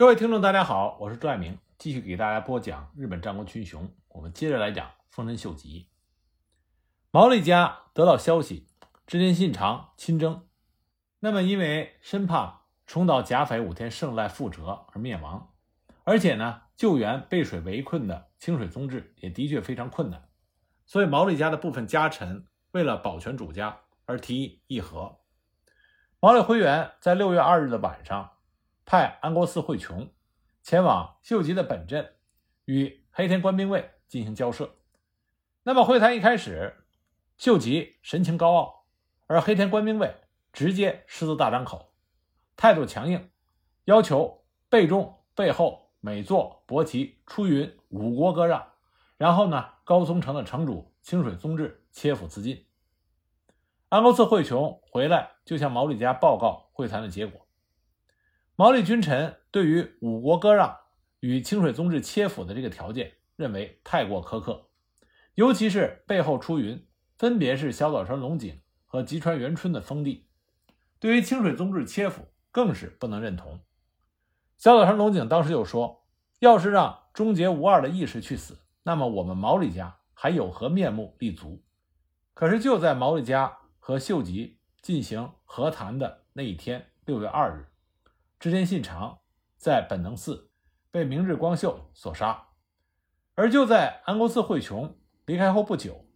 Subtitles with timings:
[0.00, 3.86] 各位听众，大家好，我是朱爱明，继续给大家播讲日本战国群雄。
[4.08, 5.90] 我们接着来讲丰臣秀吉。
[7.10, 8.66] 毛利家得到消息，
[9.06, 10.46] 织田信长亲征，
[11.18, 15.52] 那么因为生怕重蹈甲斐武田胜赖覆辙而灭亡，
[16.04, 20.30] 而且呢救援被水围困的清水宗治也的确非常困难，
[20.86, 25.18] 所以毛利家的部分家臣为了保全主家而提议议和。
[26.20, 28.30] 毛利辉元在六月二日的晚上。
[28.84, 30.10] 派安国寺惠琼
[30.62, 32.14] 前往秀吉的本镇，
[32.64, 34.76] 与黑田官兵卫进行交涉。
[35.62, 36.84] 那么会谈一开始，
[37.36, 38.86] 秀吉神情高傲，
[39.26, 40.14] 而黑田官兵卫
[40.52, 41.92] 直接狮子大张口，
[42.56, 43.30] 态度强硬，
[43.84, 48.72] 要求背中、背后、美作、伯旗、出云五国割让，
[49.16, 52.66] 然后呢，高松城的城主清水宗治切腹自尽。
[53.88, 57.46] 安国寺惠琼回来就向毛利家报告会谈的结果。
[58.60, 60.80] 毛利君臣对于五国割让
[61.20, 64.68] 与清水宗治切腹的这个条件认为太过苛刻，
[65.34, 70.26] 尤其是背后出云分别是小早川龙井和吉川元春的封地，
[70.98, 73.60] 对于清水宗治切腹更是不能认同。
[74.58, 76.04] 小早川龙井当时就说
[76.40, 81.62] ：“要是让终结无二的义士去死，那么我们毛利家还有何面目立足？”
[82.34, 87.64] 可是就在毛利家和秀吉进行和谈的那一天，六月二日。
[88.40, 89.20] 织田信长
[89.58, 90.50] 在本能寺
[90.90, 92.48] 被明智光秀所杀，
[93.34, 96.06] 而就在安国寺惠琼离开后不久，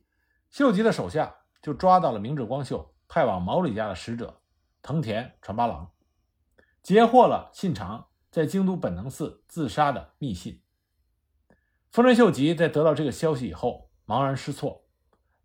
[0.48, 4.40] 秀吉的手下就抓到了明智光秀派往毛利家的使者
[4.80, 5.92] 藤田传八郎，
[6.82, 10.62] 截获了信长在京都本能寺自杀的密信。
[11.90, 14.86] 丰臣秀吉在得到这个消息以后茫然失措，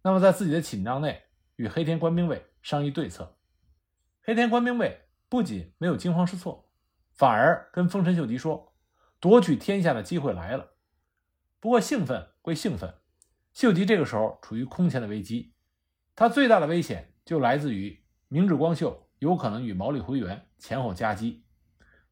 [0.02, 1.24] 那么在自己的寝帐内
[1.58, 3.38] 与黑田官兵卫商议对策。
[4.24, 6.68] 黑田官兵卫不仅没有惊慌失措。
[7.20, 8.74] 反而跟丰臣秀吉说，
[9.20, 10.70] 夺取天下的机会来了。
[11.60, 12.94] 不过兴奋归兴奋，
[13.52, 15.54] 秀吉这个时候处于空前的危机，
[16.16, 21.44] 他最大的危险就来自于明智光秀有可能与毛利辉元前后夹击。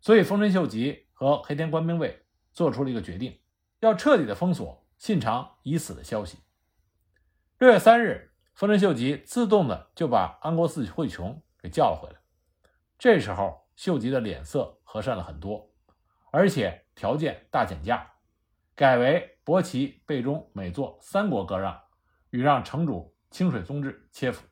[0.02, 3.40] 所以丰臣秀吉和黑田官兵卫做出了一个决定，
[3.80, 6.40] 要彻底的封锁信长已死的消息。
[7.60, 12.20] 六月三日，丰臣秀吉自动的就把安国寺惠琼给叫了回来。
[13.00, 13.66] 这时候。
[13.78, 15.70] 秀吉的脸色和善了很多，
[16.32, 18.10] 而且条件大减价，
[18.74, 21.78] 改为伯旗、备中、美作三国割让，
[22.30, 24.48] 与让城主清水宗治切腹。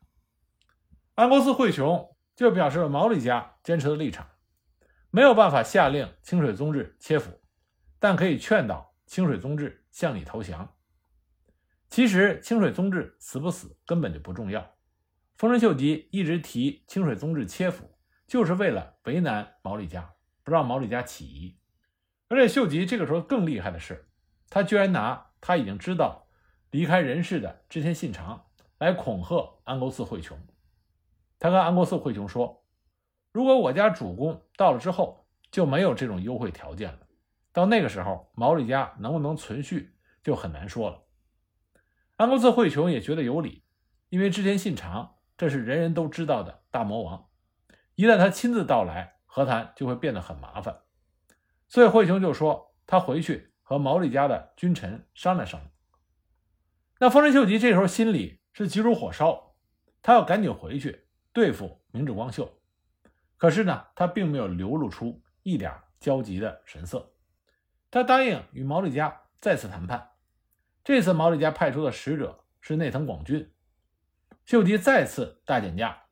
[1.16, 4.30] 安国寺惠琼就表示了毛利家坚持的立场，
[5.10, 7.32] 没有办法下令清水宗治切腹，
[7.98, 10.76] 但可以劝导清水宗治向你投降。
[11.90, 14.76] 其实清水宗治死不死根本就不重要，
[15.38, 17.90] 丰臣秀吉一直提清水宗治切腹。
[18.28, 20.15] 就是为了为难毛利家，
[20.46, 21.58] 不让毛利家起疑。
[22.30, 24.08] 而且秀吉这个时候更厉害的是，
[24.50, 26.28] 他居然拿他已经知道
[26.72, 28.46] 离开人世的织田信长
[28.78, 30.40] 来恐吓安国寺惠琼。
[31.38, 32.64] 他跟安国寺惠琼说
[33.34, 37.00] ：“如果我家主公到了之后就没有这种优惠条件了，
[37.52, 41.04] 到那个时候毛利家能不能存续就很难说了。”
[42.18, 43.66] 安国寺惠琼也觉得有理，
[44.10, 47.28] 因为织田信长这是人人都知道的大魔王。
[47.96, 50.80] 一旦他亲自到来，和谈就会变得很麻烦。
[51.68, 55.70] 所以惠琼就说他回去和毛利家的君臣商量商量。
[57.00, 59.58] 那丰臣秀吉这时候心里是急如火烧，
[60.02, 62.62] 他要赶紧回去对付明智光秀。
[63.36, 65.70] 可是呢，他并没有流露出一点
[66.00, 67.12] 焦急的神色。
[67.92, 70.12] 他答应与毛利家再次谈判。
[70.82, 73.52] 这次毛利家派出的使者是内藤广俊。
[74.46, 76.04] 秀吉再次大减价。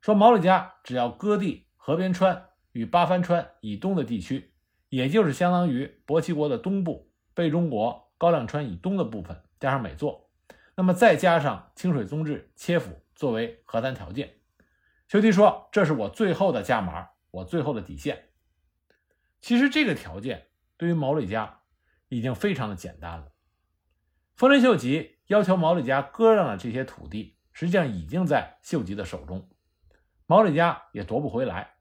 [0.00, 4.52] 说毛利家只要割地河边川与八幡川以东的地区，
[4.88, 10.30] 也就是相当于博齐国的东部、北中国高亮川以东的部分，加上美作，
[10.74, 14.34] 那么再加上清水宗治切腹作为和谈条件。
[15.08, 18.30] 修吉说：“这是我最后的价码，我最后的底线。”
[19.42, 20.46] 其实这个条件
[20.76, 21.60] 对于毛利家
[22.08, 23.32] 已经非常的简单了。
[24.34, 29.50] 丰臣秀吉要求毛利家割让的这些土地，实际上已经在秀吉的手中。
[30.26, 31.71] 毛利家也夺不回来，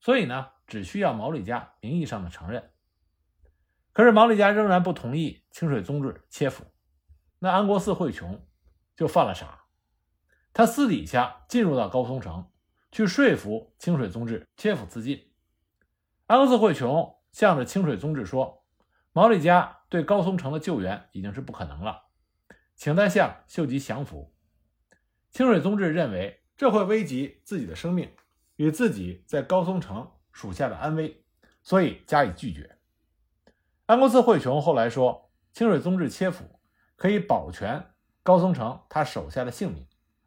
[0.00, 2.70] 所以呢，只需要毛利家名义上的承认。
[3.92, 6.64] 可是毛利家仍然不同意清水宗治切腹，
[7.38, 8.46] 那安国寺惠琼
[8.96, 9.66] 就犯了傻，
[10.52, 12.50] 他私底下进入到高松城
[12.90, 15.30] 去说服清水宗治切腹自尽。
[16.26, 18.64] 安国寺惠琼向着清水宗治说
[19.12, 22.04] ：“毛利家对高松城的救援已经是不可能了，
[22.74, 24.34] 请他向秀吉降服。”
[25.30, 26.38] 清水宗治认为。
[26.60, 28.12] 这会危及自己的生命
[28.60, 31.24] 与自己在高松城属下的安危，
[31.62, 32.76] 所以加以拒绝。
[33.86, 36.60] 安国寺惠雄后来说，清水宗治切腹
[36.94, 39.86] 可以保全高松城他手下的性命，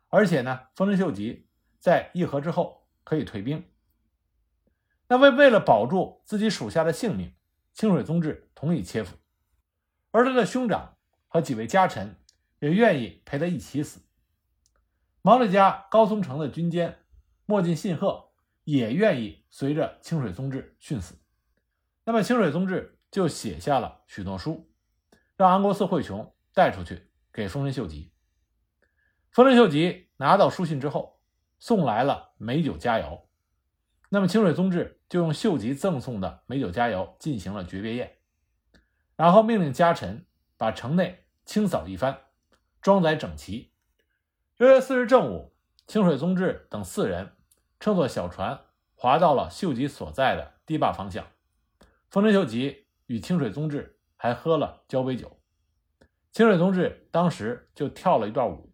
[0.09, 1.47] 而且呢，丰臣秀吉
[1.77, 3.63] 在议和之后可以退兵。
[5.09, 7.35] 那为为了保住自己属下的性命，
[7.75, 9.15] 清水宗治同意切腹，
[10.09, 10.97] 而他的兄长
[11.27, 12.15] 和几位家臣
[12.61, 14.01] 也愿意陪他一起死。
[15.21, 16.97] 毛利家高松城的军监
[17.45, 18.31] 墨镜信贺
[18.63, 21.15] 也愿意随着清水宗治殉死。
[22.05, 22.99] 那么清水宗治。
[23.13, 24.71] 就写下了许诺书，
[25.37, 28.11] 让安国寺惠琼带出去给丰臣秀吉。
[29.29, 31.21] 丰臣秀吉拿到书信之后，
[31.59, 33.21] 送来了美酒佳肴。
[34.09, 38.17] 那么清水宗治就用秀吉赠送的美酒佳肴进行了诀别宴，
[39.15, 40.25] 然后命令家臣
[40.57, 42.19] 把城内清扫一番，
[42.81, 43.73] 装载整齐。
[44.57, 45.52] 六月四日正午，
[45.93, 47.33] 清水宗治等四人
[47.79, 48.59] 乘坐小船
[48.95, 51.27] 划到了秀吉所在的堤坝方向。
[52.09, 52.87] 丰臣秀吉。
[53.05, 55.39] 与清水宗治还喝了交杯酒，
[56.31, 58.73] 清水宗治当时就跳了一段舞，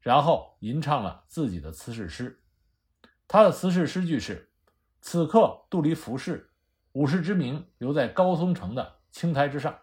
[0.00, 2.42] 然后吟唱了自己的辞世诗。
[3.28, 4.50] 他的辞世诗句是
[5.00, 6.50] ：“此刻杜离服饰，
[6.94, 9.78] 武士之名留在高松城的青苔之上。”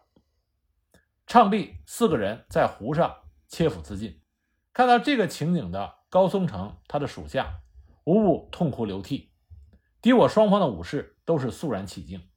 [1.25, 3.15] 唱毕，四个人在湖上
[3.47, 4.21] 切腹自尽。
[4.73, 7.61] 看到这个情景的高松城，他的属下
[8.03, 9.31] 无不痛哭流涕。
[9.99, 12.29] 敌我双方的武士都是肃然起敬。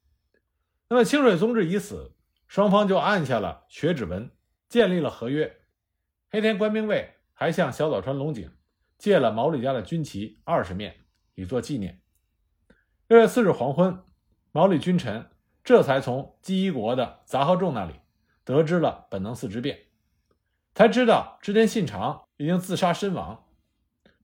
[0.89, 2.17] 那么清水宗治已死，
[2.49, 4.31] 双方就按下了血指纹，
[4.71, 5.61] 建立了合约。
[6.31, 8.51] 黑田官兵卫还向小早川龙井
[8.97, 10.97] 借了毛利家的军旗二十面，
[11.35, 12.01] 以作纪念。
[13.09, 14.03] 六月四日黄昏，
[14.53, 15.29] 毛利君臣
[15.63, 17.93] 这才从基一国的杂贺众那里
[18.43, 19.79] 得知了本能寺之变，
[20.73, 23.43] 才知道织田信长已经自杀身亡。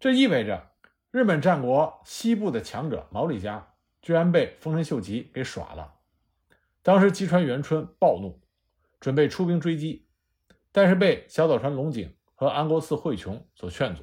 [0.03, 0.73] 这意味着
[1.13, 5.95] 日本战国西部的强者毛利家居然被丰臣秀吉给耍了。
[6.83, 8.41] 当时吉川元春暴怒，
[8.99, 10.09] 准备出兵追击，
[10.73, 14.03] 但是被小早川龙井和安国寺惠琼所劝阻。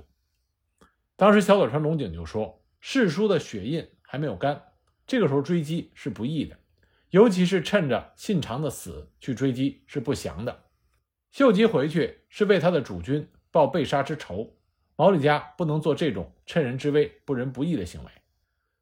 [1.17, 4.71] 当时小早川龙井就说：“世叔的血印还没有干，
[5.05, 6.57] 这个时候追击是不易的，
[7.09, 10.63] 尤其是趁着信长的死去追击是不祥的。
[11.29, 14.55] 秀吉回去是为他的主君报被杀之仇，
[14.99, 18.11] 毛利家不能做这种趁人之危不仁不义的行为。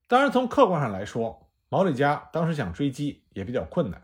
[0.08, 4.02] 当然，从客观上来说。”毛利家当时想追击也比较困难，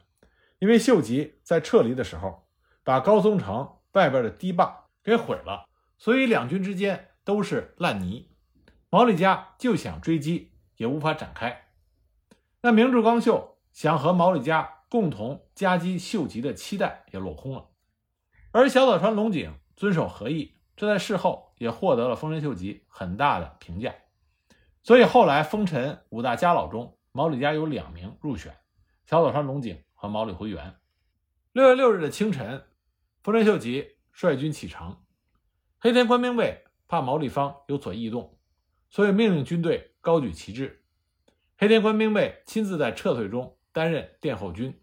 [0.59, 2.45] 因为秀吉在撤离的时候
[2.83, 5.65] 把高松城外边的堤坝给毁了，
[5.97, 8.29] 所以两军之间都是烂泥。
[8.89, 11.69] 毛利家就想追击也无法展开。
[12.61, 17.69] 那明智光秀想和毛利家共同夹击秀吉的期待也落空了。
[18.51, 23.93] 而小早川龙井遵守合议，这在事后也获得了丰臣秀吉很大的评价。
[24.81, 26.97] 所以后来丰臣五大家老中。
[27.15, 28.57] 毛利家有两名入选，
[29.05, 30.73] 小早川龙井和毛利辉元。
[31.51, 32.65] 六月六日的清晨，
[33.21, 34.97] 丰臣秀吉率军启程。
[35.77, 38.39] 黑田官兵卫怕毛利方有所异动，
[38.89, 40.83] 所以命令军队高举旗帜。
[41.55, 44.81] 黑田官兵卫亲自在撤退中担任殿后军，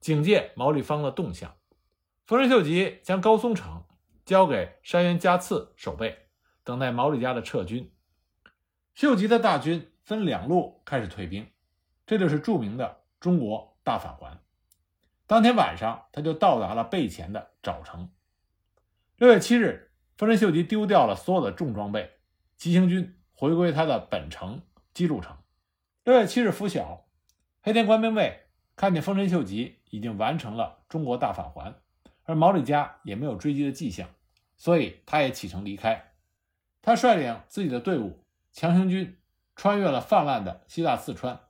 [0.00, 1.54] 警戒毛利方的动向。
[2.24, 3.84] 丰臣秀吉将高松城
[4.28, 6.26] 交给山原加次守备，
[6.62, 7.90] 等待毛利家的撤军。
[8.94, 11.50] 秀吉的大军分两路开始退兵。
[12.04, 14.38] 这就是著名的中国大返还。
[15.26, 18.10] 当天晚上，他就到达了备前的沼城。
[19.16, 22.10] 六月七日，丰臣秀吉丢掉了所有的重装备，
[22.58, 24.60] 急行军回归他的本城
[24.92, 25.34] 基路城。
[26.04, 27.06] 六月七日拂晓，
[27.62, 28.42] 黑田官兵卫
[28.76, 31.74] 看见丰臣秀吉已经完成了中国大返还，
[32.24, 34.08] 而毛利家也没有追击的迹象，
[34.58, 36.12] 所以他也启程离开。
[36.82, 39.18] 他率领自己的队伍强行军
[39.56, 41.40] 穿越了泛滥的西大四川。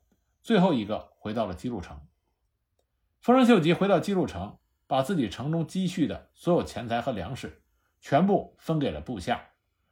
[0.40, 2.00] 最后一个回到了基路城。
[3.20, 7.62] 丰臣秀吉回到基路城，把自己城中积蓄的所有钱财和粮食
[8.00, 9.50] 全部分给了部下，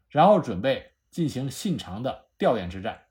[0.08, 3.02] 然后准备进行信长的吊唁之战。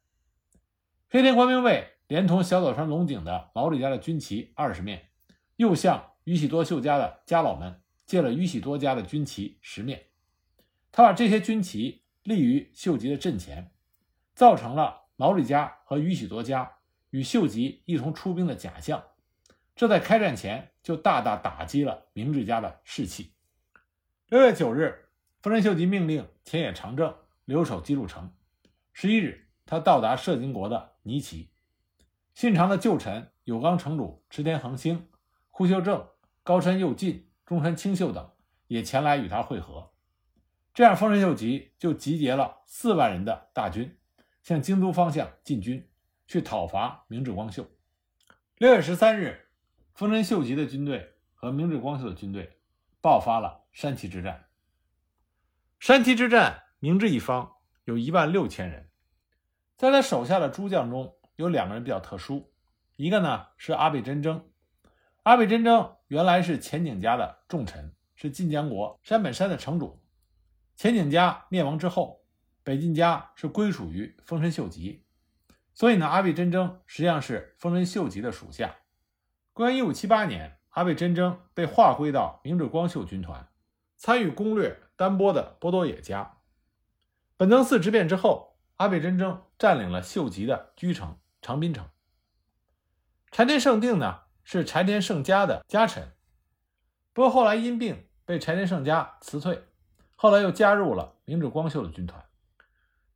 [1.10, 5.10] 黑田官兵卫连同小早川龙井的毛利家的军旗二十面，
[5.58, 10.08] 又向宇喜多秀家的家老们借了宇喜多家的军旗十面。
[10.92, 13.72] 他把这些军旗立于秀吉的阵前，
[14.34, 16.72] 造成了毛利家和宇喜多家。
[17.12, 19.02] 与秀吉一同出兵的假象，
[19.74, 23.32] 这在开战前就大大打击了明治家的士气。
[24.28, 25.08] 六月九日，
[25.42, 28.34] 丰臣秀吉命令田野长政留守基路城。
[28.92, 31.52] 十一日，他到达摄津国的尼崎。
[32.34, 35.08] 信长的旧臣有冈城主池田恒兴、
[35.50, 36.06] 户秀正、
[36.44, 38.32] 高山右近、中山清秀等
[38.68, 39.92] 也前来与他会合。
[40.74, 43.98] 这样，丰臣秀吉就集结了四万人的大军，
[44.44, 45.90] 向京都方向进军。
[46.28, 47.70] 去讨伐明智光秀。
[48.58, 49.48] 六月十三日，
[49.94, 52.58] 丰臣秀吉的军队和明治光秀的军队
[53.00, 54.48] 爆发了山崎之战。
[55.80, 58.90] 山崎之战，明治一方有一万六千人，
[59.78, 62.52] 在他手下的诸将中有两个人比较特殊，
[62.96, 64.50] 一个呢是阿倍真征。
[65.22, 70.02] 阿倍真征原来是前景家的重臣，是晋江国山本山的城主。
[70.76, 72.22] 前景家灭亡之后，
[72.64, 75.04] 北晋家是归属于丰臣秀吉。
[75.74, 78.76] 所以呢，阿倍真征实际上是丰臣秀吉的属下。
[79.52, 83.48] 公元一五七八年，阿倍真征被划归到明治光秀军团，
[83.98, 86.38] 参与攻略丹波的波多野家。
[87.36, 91.90] 本能寺之变之后，阿倍真征占领了秀吉的居城长滨城。
[93.32, 96.14] 柴田胜定呢，是柴田胜家的家臣，
[97.12, 99.62] 不过后来因病被柴田胜家辞退，
[100.16, 102.24] 后来又加入了明治光秀的军团。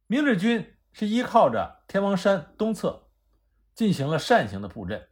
[0.07, 0.75] 明治军。
[0.91, 3.09] 是依靠着天王山东侧
[3.75, 5.07] 进行了扇形的布阵，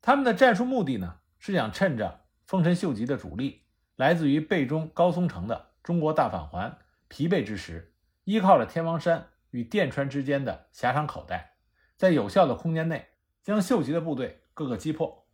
[0.00, 3.66] 他们的战术目的呢是想趁着丰臣秀吉的主力
[3.96, 6.78] 来自于背中高松城的中国大返还
[7.08, 7.92] 疲惫之时，
[8.24, 11.56] 依靠着天王山与电川之间的狭长口袋，
[11.98, 13.06] 在有效的空间内
[13.42, 15.25] 将秀吉的部队各个击破。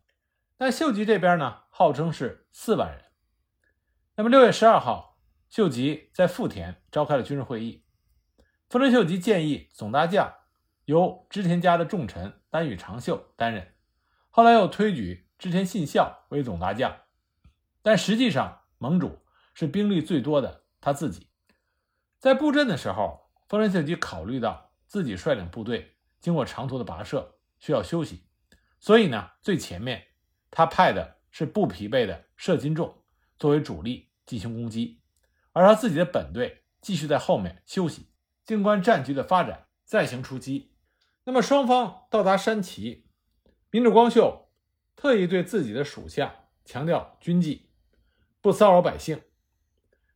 [0.62, 3.06] 但秀吉这边呢，号称是四万人。
[4.14, 7.84] 那么六月十二号，秀吉在富田召开了军事会议。
[8.70, 10.32] 丰臣秀吉建议总大将
[10.84, 13.74] 由织田家的重臣丹羽长秀担任，
[14.30, 16.96] 后来又推举织田信孝为总大将，
[17.82, 19.18] 但实际上盟主
[19.54, 21.26] 是兵力最多的他自己。
[22.20, 28.28] 在布阵的时候，丰臣秀吉考虑到自己率领部队经过长途的跋涉需要休息，
[28.78, 30.06] 所以呢，最前面
[30.52, 33.02] 他派的是不疲惫的射金众
[33.38, 35.00] 作为主力进行攻击，
[35.52, 38.06] 而他自己的本队继续在后面休息。
[38.44, 40.72] 静观战局的发展，再行出击。
[41.24, 43.06] 那么双方到达山崎，
[43.70, 44.50] 明治光秀
[44.94, 47.70] 特意对自己的属下强调军纪，
[48.40, 49.20] 不骚扰百姓。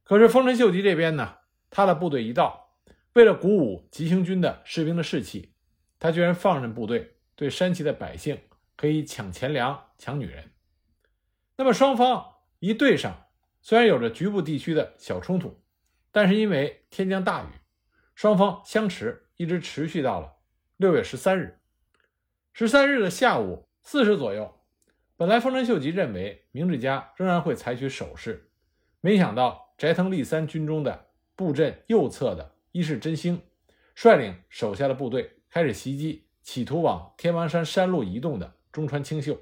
[0.03, 1.37] 可是丰臣秀吉这边呢，
[1.71, 2.75] 他的部队一到，
[3.15, 5.55] 为了鼓舞急行军的士兵的士气，
[5.99, 8.39] 他居然放任部队对山崎的百姓
[8.75, 10.53] 可以抢钱粮、抢女人。
[11.57, 13.27] 那么双方一对上，
[13.61, 15.63] 虽然有着局部地区的小冲突，
[16.13, 17.47] 但是因为天降大雨。
[18.15, 20.37] 双方相持，一直持续到了
[20.77, 21.61] 六月十三日。
[22.53, 24.59] 十三日的下午四时左右，
[25.17, 28.51] 本来丰臣秀吉认为明治家仍然会采取守势，
[29.03, 33.43] 没想到斋藤利三军中的布阵右侧的伊势真星
[33.95, 39.39] 率领手下的部队开始袭击，企图往天王山山路移动的中川清秀，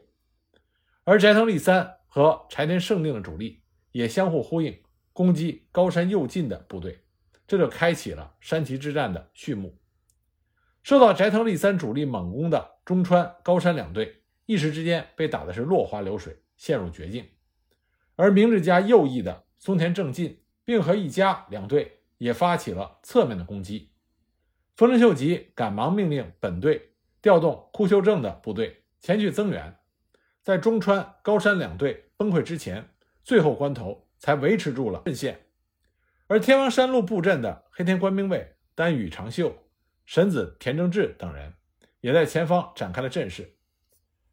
[1.04, 4.82] 而斋藤利三和柴田胜定的主力也相互呼应，
[5.12, 7.00] 攻击高山右近的部队。
[7.46, 9.76] 这就开启了山崎之战的序幕。
[10.82, 17.26] 受到斋藤利三主力猛攻的中川、高山两队，一时之间被打的是落花流水，陷入绝境。
[18.16, 23.90] 而明治家右翼的松田正进、并和一家两队也发起了侧面的攻击。
[24.74, 29.76] 丰臣秀吉赶忙命令本队调动库秀正的部队前去增援，
[30.44, 32.90] 在中川、高山两队崩溃之前，
[33.22, 35.46] 最后关头才维持住了阵线。
[36.26, 39.64] 而天王山路布阵的黑田官兵卫丹羽长秀、
[40.04, 41.54] 神子田正治等人，
[42.02, 43.56] 也在前方展开了阵势。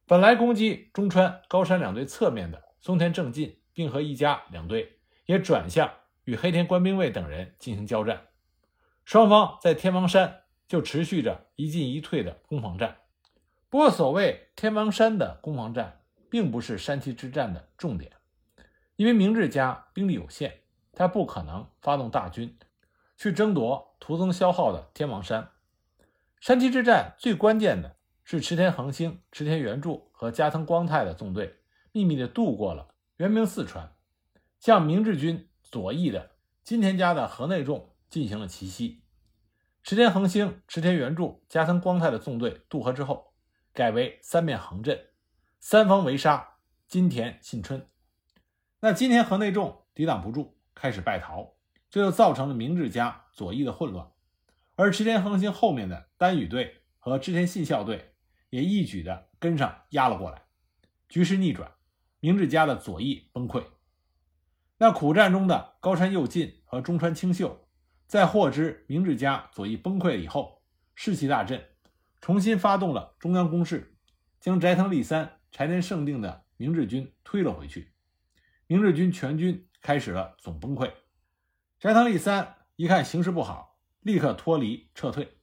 [0.05, 5.89] 本来攻击中川、高山两队侧面的松田正进、并和一家两队，也转向
[6.25, 8.27] 与黑田官兵卫等人进行交战。
[9.05, 12.97] 双方在天王山就持续着一进一退的攻防战。
[13.69, 16.00] 不过，所谓天王山的攻防战，
[16.31, 18.13] 并不是山崎之战的重点，
[18.95, 20.61] 因为明治家兵力有限。
[20.93, 22.57] 他不可能发动大军
[23.17, 25.51] 去争夺徒增消耗的天王山。
[26.39, 31.59] 山崎之战最关键的是池田恒星、池田元助和加藤光太的纵队
[31.91, 33.93] 秘密地渡过了圆明四川，
[34.59, 36.31] 向明治军左翼的
[36.63, 39.03] 金田家的河内众进行了奇袭。
[39.83, 43.33] 池田恒星、池田元助、加藤光太的纵队渡河之后，
[43.73, 45.07] 改为三面横阵，
[45.61, 46.55] 三方围杀
[46.87, 47.87] 金田信春。
[48.81, 50.57] 那金田和内众抵挡不住。
[50.73, 51.57] 开始败逃，
[51.91, 54.09] 这就造成了明治家左翼的混乱，
[54.75, 58.15] 而池田恒星后面的丹羽队和织田信孝队
[58.49, 60.41] 也一举的跟上压了过来，
[61.07, 61.71] 局势逆转，
[62.19, 63.63] 明治家的左翼崩溃。
[64.77, 67.67] 那苦战中的高山右近和中川清秀，
[68.07, 70.63] 在获知明治家左翼崩溃以后，
[70.95, 71.63] 士气大振，
[72.21, 73.95] 重新发动了中央攻势，
[74.39, 77.91] 将斋藤利三、柴田胜定的明治军推了回去，
[78.67, 79.67] 明治军全军。
[79.83, 80.91] 开始了总崩溃，
[81.79, 85.39] 斋藤利三一看形势不好，立刻脱离撤退。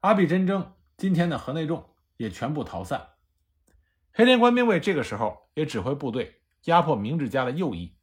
[0.00, 1.84] 阿比真征今天的河内众
[2.16, 3.08] 也全部逃散。
[4.10, 7.94] 黑田官兵卫这个时候也指挥部队压迫明治家的右翼，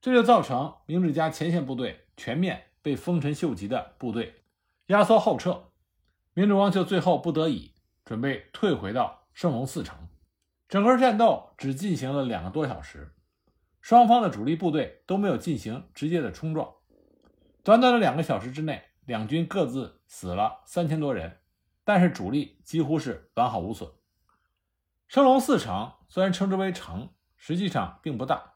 [0.00, 4.44] 这就造成明治家前线部队全面被丰臣秀吉的部队
[4.86, 5.72] 压缩后撤。
[6.34, 7.74] 明治光秀最后不得已
[8.04, 10.05] 准备退回到圣龙寺城。
[10.68, 13.14] 整个战斗只进行了两个多小时，
[13.80, 16.74] 双方的主力部队都没有进行直接的冲撞。
[17.62, 21.38] 短短的两个小时之内，两军各自死了三千多人，
[21.84, 23.88] 但是主力几乎是完好无损。
[25.06, 28.54] 升龙寺城虽然称之为城，实际上并不大，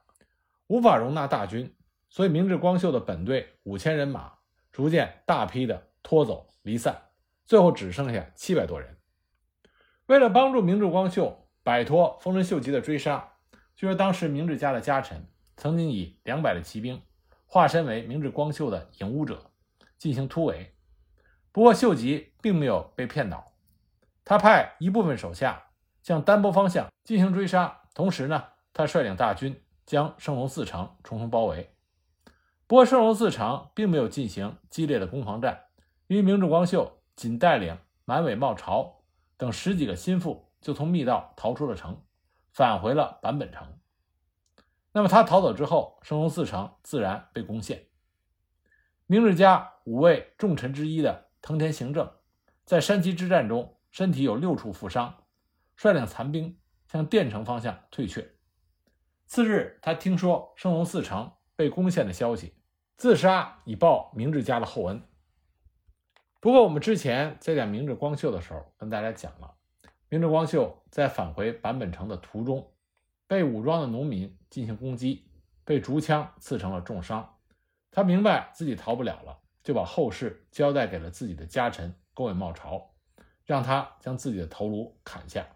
[0.66, 1.76] 无法容纳大军，
[2.08, 4.32] 所以明治光秀的本队五千人马
[4.72, 7.00] 逐渐大批的拖走离散，
[7.44, 8.98] 最后只剩下七百多人。
[10.06, 13.32] 为了帮助明治光秀摆脱丰臣秀吉的追杀，
[13.76, 15.26] 据说当时明治家的家臣
[15.56, 17.02] 曾经以两百的骑兵
[17.46, 19.50] 化身为明治光秀的影武者
[19.98, 20.74] 进行突围，
[21.52, 23.52] 不过秀吉并没有被骗倒，
[24.24, 25.66] 他派一部分手下。
[26.02, 31.74] 向丹波方向进行追杀，同时呢，他率领大军将圣龙寺城重重包围。
[32.66, 35.64] 不过，圣龙寺城并没有进行激烈的攻防战，
[36.06, 37.76] 因为明治光秀仅带领
[38.06, 39.02] 满尾茂朝
[39.36, 42.04] 等十几个心腹就从密道逃出了城，
[42.52, 43.78] 返回了坂本城。
[44.92, 47.86] 那么他逃走之后，圣龙寺城自然被攻陷。
[49.06, 52.12] 明治家五位重臣之一的藤田行政，
[52.64, 55.24] 在山崎之战中身体有六处负伤。
[55.76, 58.34] 率领残兵向电城方向退却。
[59.26, 62.54] 次日，他听说圣龙寺城被攻陷的消息，
[62.98, 65.02] 自杀以报明治家的厚恩。
[66.38, 69.54] 不过，我们之前在讲明治光秀的时候，跟大家讲了，
[70.12, 72.72] 明治光秀在返回坂本城的途中，
[73.28, 75.30] 被武装的农民进行攻击，
[75.64, 77.36] 被竹枪刺成了重伤。
[77.92, 82.90] 他明白自己逃不了了，就把后事交代给了自己的家臣宫尾茂朝，
[83.44, 85.46] 让他将自己的头颅砍下。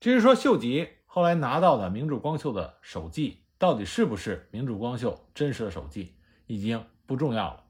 [0.00, 6.16] 至于说秀吉后来拿到的明治光秀的手记到底是不是明治光秀真实的手记，
[6.48, 7.62] 已经不重要了，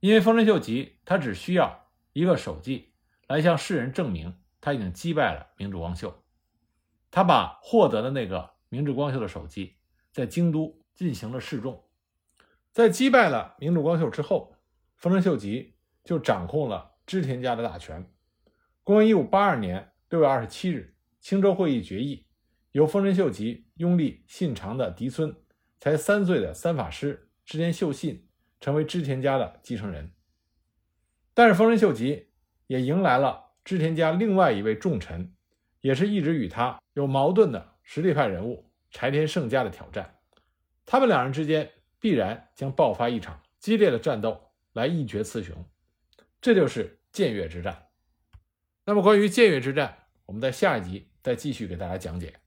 [0.00, 2.92] 因为丰臣秀吉他只需要一个手记
[3.26, 6.24] 来向世人证明他已经击败了明治光秀。
[7.10, 9.76] 他把获得的那个明治光秀的手机
[10.10, 11.84] 在京都进行了示众，
[12.72, 14.56] 在击败了明治光秀之后，
[14.96, 18.10] 丰臣秀吉就掌控了织田家的大权。
[18.82, 20.88] 公元一五八二年六月二十七日。
[21.20, 22.26] 青州会议决议，
[22.72, 25.32] 由丰臣秀吉拥立信长的嫡孙，
[25.78, 30.10] 才三岁的三法师织田秀信成为织田家的继承人。
[31.32, 32.32] 但是丰臣秀吉
[32.66, 35.32] 也迎来了织田家另外一位重臣，
[35.80, 40.18] 也是一直与他有矛盾的实力派人物柴田胜家的挑战。
[40.84, 45.64] 他们两人之间必然将爆发一场激烈的战斗，来一决雌雄。
[46.40, 47.86] 这就是建越之战。
[48.84, 49.96] 那么关于建越之战，
[50.26, 51.08] 我们在下一集。
[51.22, 52.41] 再继续给大家讲解。